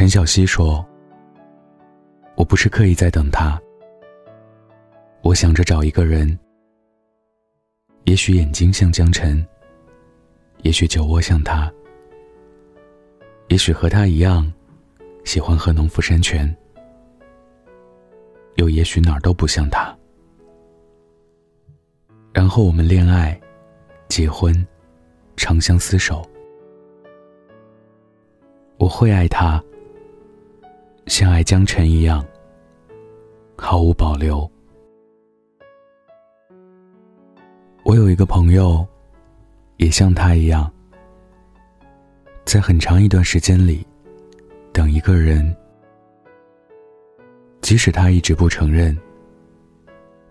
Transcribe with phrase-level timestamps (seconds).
[0.00, 0.82] 陈小希说
[2.34, 3.60] ：“我不是刻意在等他，
[5.20, 6.38] 我想着找一个人，
[8.04, 9.46] 也许眼睛像江晨，
[10.62, 11.70] 也许酒窝像他，
[13.48, 14.50] 也许和他一样，
[15.24, 16.50] 喜欢喝农夫山泉，
[18.54, 19.94] 又也许哪儿都不像他。
[22.32, 23.38] 然后我们恋爱，
[24.08, 24.66] 结婚，
[25.36, 26.26] 长相厮守，
[28.78, 29.62] 我会爱他。”
[31.10, 32.24] 像爱江晨一样，
[33.56, 34.48] 毫无保留。
[37.84, 38.86] 我有一个朋友，
[39.78, 40.72] 也像他一样，
[42.44, 43.84] 在很长一段时间里，
[44.72, 45.52] 等一个人，
[47.60, 48.96] 即使他一直不承认，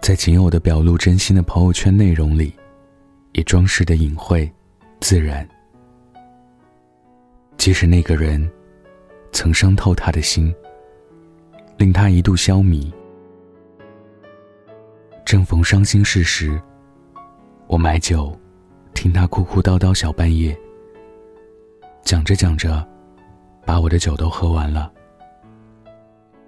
[0.00, 2.54] 在仅有的表露真心的朋友圈内容里，
[3.32, 4.48] 也装饰的隐晦、
[5.00, 5.46] 自然。
[7.56, 8.48] 即使那个人。
[9.32, 10.54] 曾伤透他的心，
[11.78, 12.92] 令他一度消弭。
[15.24, 16.60] 正逢伤心事时，
[17.66, 18.36] 我买酒，
[18.94, 20.58] 听他哭哭叨叨小半夜。
[22.02, 22.86] 讲着讲着，
[23.64, 24.92] 把我的酒都喝完了，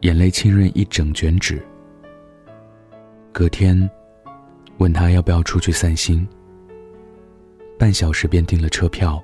[0.00, 1.60] 眼泪浸润一整卷纸。
[3.32, 3.88] 隔天，
[4.78, 6.26] 问他要不要出去散心，
[7.78, 9.20] 半小时便订了车票，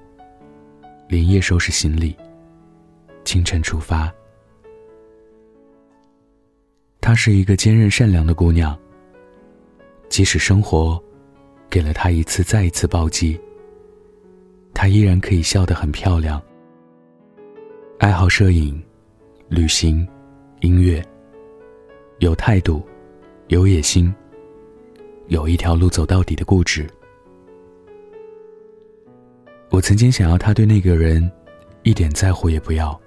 [1.09, 2.17] 连夜收拾行李。
[3.25, 4.13] 清晨出发。
[7.01, 8.79] 她是一个坚韧善良的姑娘。
[10.09, 11.03] 即使生活
[11.69, 13.41] 给了她一次再一次暴击，
[14.73, 16.41] 她依然可以笑得很漂亮。
[17.99, 18.81] 爱好摄影、
[19.49, 20.07] 旅行、
[20.61, 21.05] 音乐，
[22.19, 22.83] 有态度，
[23.49, 24.15] 有野心，
[25.27, 26.87] 有一条路走到底的固执。
[29.71, 31.29] 我曾经想要她对那个人
[31.83, 33.01] 一点在乎也不要。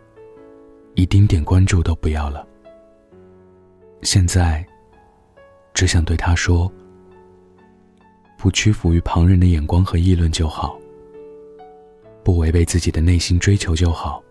[0.98, 2.44] 一丁点关注都不要了。
[4.02, 4.66] 现在，
[5.72, 6.72] 只想对他说：
[8.36, 10.76] 不屈服于旁人的眼光和议论就好，
[12.24, 14.24] 不违背自己的内心追求就好，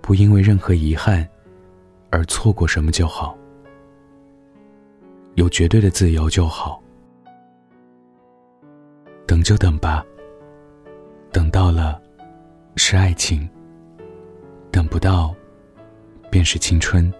[0.00, 1.28] 不因为任何遗憾
[2.10, 3.36] 而错过什么就好，
[5.34, 6.80] 有绝对的自由就好。
[9.26, 10.06] 等就等吧，
[11.32, 12.00] 等到了，
[12.76, 13.50] 是爱情。
[14.72, 15.34] 等不到，
[16.30, 17.12] 便是青春。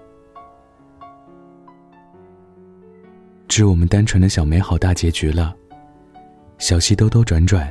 [3.46, 5.54] 致我们单纯的小美好大结局了。
[6.56, 7.70] 小溪兜兜转转，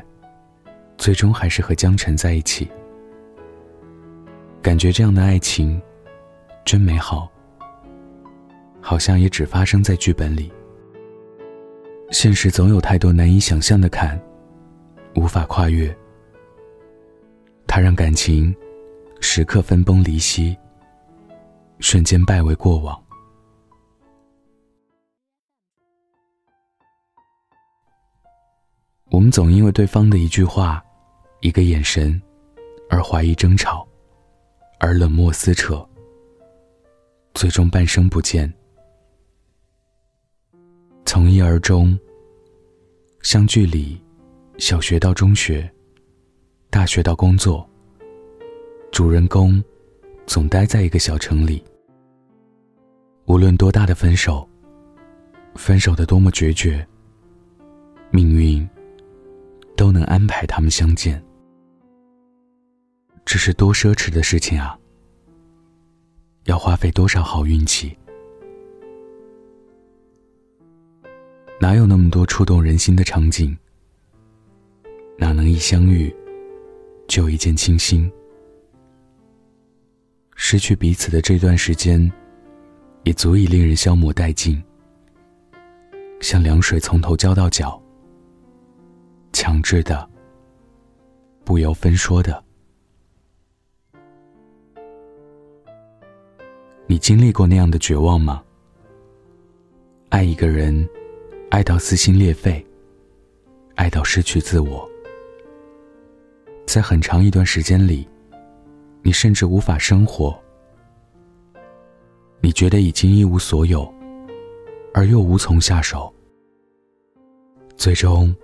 [0.98, 2.70] 最终还是和江辰在一起。
[4.62, 5.82] 感觉这样的爱情，
[6.64, 7.28] 真美好。
[8.80, 10.52] 好像也只发生在剧本里。
[12.12, 14.20] 现实总有太多难以想象的坎，
[15.16, 15.96] 无法跨越。
[17.66, 18.56] 它让感情。
[19.22, 20.58] 时刻分崩离析，
[21.80, 23.02] 瞬间败为过往。
[29.10, 30.84] 我们总因为对方的一句话、
[31.40, 32.22] 一个眼神，
[32.90, 33.88] 而怀疑、争吵，
[34.80, 35.88] 而冷漠撕扯，
[37.34, 38.52] 最终半生不见。
[41.06, 41.98] 从一而终，
[43.22, 44.04] 相距里，
[44.58, 45.72] 小学到中学，
[46.70, 47.66] 大学到工作。
[48.92, 49.64] 主人公
[50.28, 51.64] 总待在一个小城里。
[53.26, 54.48] 无论多大的分手，
[55.56, 56.86] 分手的多么决绝，
[58.10, 58.68] 命运
[59.78, 61.24] 都能安排他们相见。
[63.24, 64.78] 这是多奢侈的事情啊！
[66.44, 67.98] 要花费多少好运气？
[71.62, 73.58] 哪有那么多触动人心的场景？
[75.18, 76.14] 哪能一相遇
[77.08, 78.12] 就一见倾心？
[80.44, 82.12] 失去彼此的这段时间，
[83.04, 84.62] 也足以令人消磨殆尽，
[86.20, 87.80] 像凉水从头浇到脚，
[89.32, 90.10] 强制的，
[91.46, 92.44] 不由分说的。
[96.88, 98.44] 你经历过那样的绝望吗？
[100.10, 100.90] 爱一个人，
[101.52, 102.66] 爱到撕心裂肺，
[103.76, 104.90] 爱到失去自我，
[106.66, 108.08] 在很长一段时间里。
[109.04, 110.38] 你甚至无法生活，
[112.40, 113.92] 你觉得已经一无所有，
[114.94, 116.14] 而又无从下手。
[117.76, 118.36] 最终，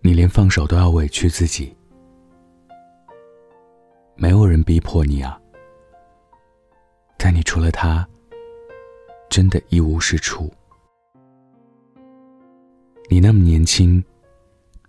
[0.00, 1.74] 你连放手都要委屈自己。
[4.16, 5.40] 没有人逼迫你啊，
[7.16, 8.06] 但你除了他，
[9.30, 10.52] 真的一无是处。
[13.08, 14.02] 你那么年轻，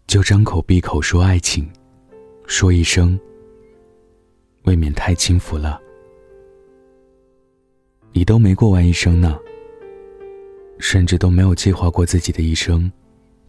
[0.07, 1.71] 就张口闭口说爱情，
[2.47, 3.19] 说一生。
[4.63, 5.79] 未免太轻浮了。
[8.11, 9.39] 你都没过完一生呢，
[10.79, 12.91] 甚至都没有计划过自己的一生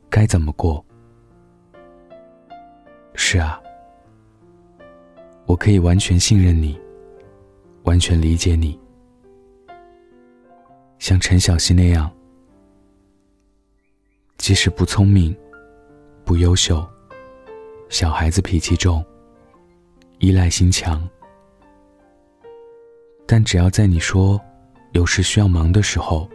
[0.08, 0.84] 该怎么过。
[3.14, 3.60] 是啊，
[5.46, 6.80] 我可以完全信任你，
[7.84, 8.78] 完全理解你，
[10.98, 12.10] 像陈小希那样，
[14.38, 15.36] 即使不聪明、
[16.24, 16.84] 不优秀、
[17.88, 19.04] 小孩子脾气重、
[20.24, 21.06] 依赖心强，
[23.26, 24.40] 但只要在你说。
[24.92, 26.26] 有事需要忙的时候，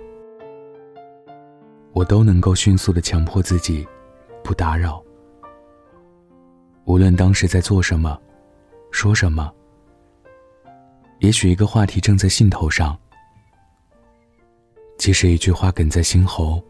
[1.94, 3.88] 我都能够迅速的强迫自己
[4.44, 5.01] 不打扰。
[6.83, 8.19] 无论当时在做什么，
[8.91, 9.51] 说什么，
[11.19, 12.95] 也许一个话题正在兴头上，
[14.97, 16.62] 即使一句话哽在心喉，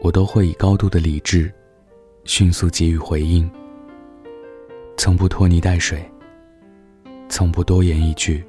[0.00, 1.52] 我都会以高度的理智，
[2.24, 3.48] 迅速给予回应，
[4.98, 6.04] 从不拖泥带水，
[7.28, 8.44] 从不多言一句。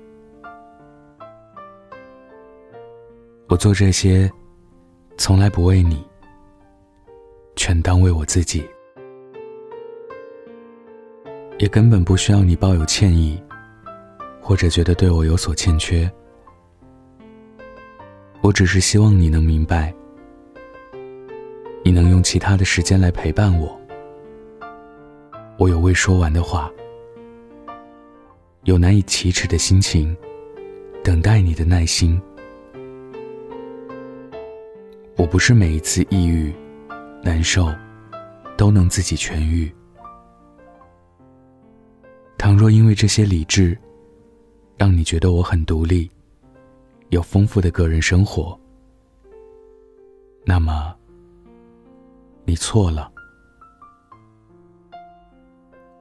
[3.47, 4.29] 我做这些，
[5.15, 6.03] 从来不为你，
[7.55, 8.67] 全当为我自己，
[11.59, 13.39] 也根本不需要你抱有歉意，
[14.41, 16.11] 或者觉得对我有所欠缺。
[18.41, 19.93] 我只是希望你能明白，
[21.83, 23.78] 你能用其他的时间来陪伴我。
[25.59, 26.71] 我有未说完的话，
[28.63, 30.15] 有难以启齿的心情，
[31.03, 32.19] 等待你的耐心。
[35.17, 36.55] 我不是每一次抑郁、
[37.21, 37.67] 难受，
[38.57, 39.69] 都能自己痊愈。
[42.37, 43.77] 倘若因为这些理智，
[44.77, 46.09] 让你觉得我很独立，
[47.09, 48.57] 有丰富的个人生活，
[50.45, 50.95] 那么
[52.45, 53.11] 你错了。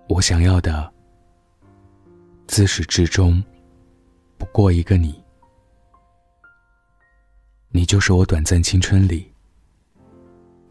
[0.09, 0.91] 我想要的，
[2.47, 3.45] 自始至终，
[4.39, 5.23] 不过一个你。
[7.69, 9.31] 你就是我短暂青春里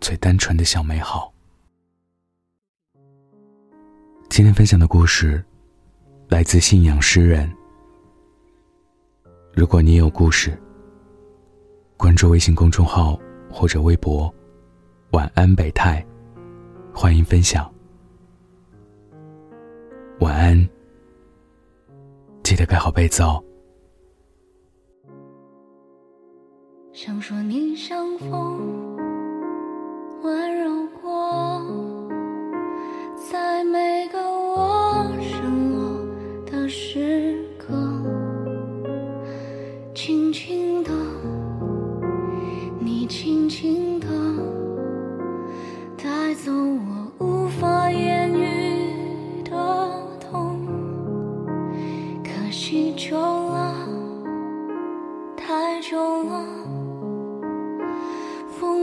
[0.02, 1.32] 最单纯的小美好。
[4.28, 5.44] 今天分享的故事
[6.28, 7.48] 来自信仰诗人。
[9.54, 10.60] 如果你有故事，
[11.96, 13.20] 关注微信公众号
[13.52, 14.34] 或者微博
[15.14, 16.04] “晚安北泰”，
[16.92, 17.72] 欢迎分享。
[20.20, 20.70] 晚安，
[22.44, 23.44] 记得盖好被子哦。
[26.92, 28.87] 想说你像风，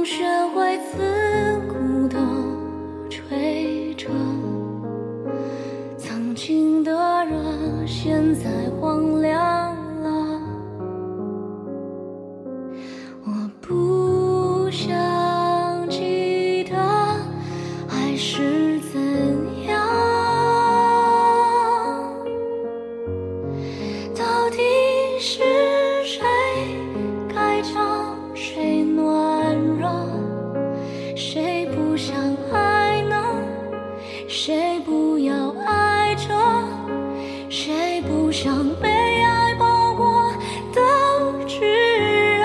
[0.05, 1.14] 学会自
[34.75, 36.35] 谁不要爱着？
[37.49, 38.89] 谁不想被
[39.23, 40.33] 爱包裹
[40.73, 40.81] 的
[41.47, 41.61] 炙
[42.41, 42.45] 热？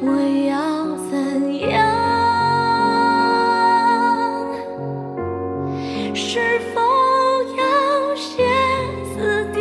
[0.00, 0.10] 我
[0.48, 1.78] 要怎样？
[6.12, 6.80] 是否
[7.56, 8.42] 要歇
[9.14, 9.60] 斯底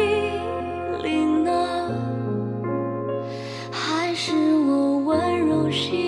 [1.04, 1.52] 里呢？
[3.72, 6.01] 还是我温柔心？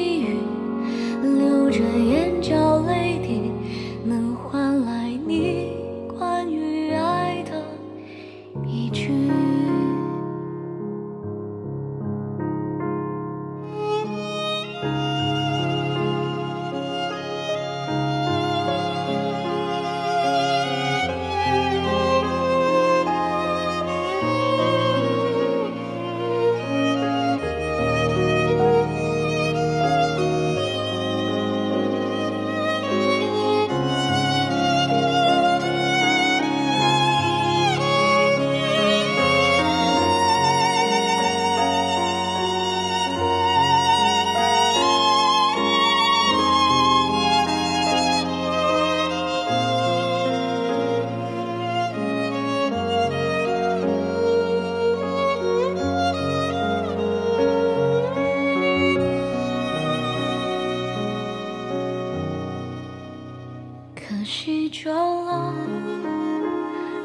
[64.05, 65.53] 可惜久了，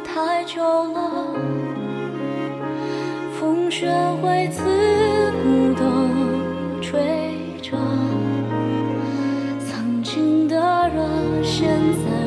[0.04, 1.34] 太久了，
[3.38, 3.88] 风雪
[4.20, 4.64] 会刺
[5.42, 5.82] 骨地
[6.82, 7.00] 吹
[7.62, 7.76] 着，
[9.60, 10.56] 曾经的
[10.88, 11.68] 热，现
[12.04, 12.17] 在。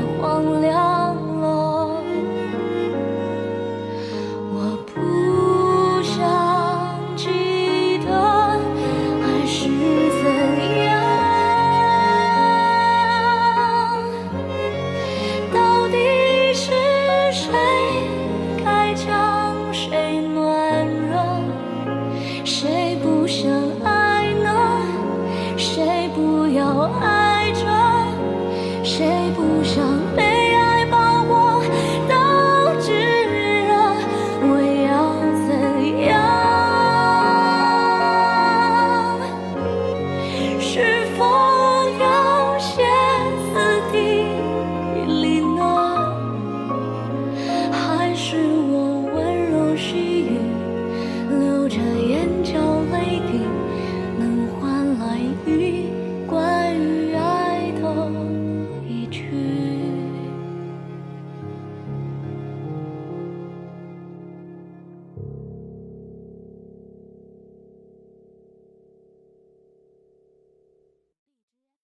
[28.84, 29.86] 谁不想
[30.16, 31.64] 被爱包裹
[32.10, 33.74] 到炙热？
[34.42, 34.58] 我
[34.88, 35.14] 要
[35.48, 35.50] 怎
[36.08, 36.10] 样？
[40.60, 41.20] 是否
[42.00, 42.06] 有
[42.58, 42.84] 歇
[43.54, 43.54] 斯
[43.92, 43.96] 底
[45.06, 45.62] 里呢？
[47.72, 48.36] 还是
[48.72, 48.74] 我
[49.14, 49.18] 温
[49.52, 50.40] 柔细语，
[51.30, 52.58] 流着眼角
[52.92, 53.46] 泪滴？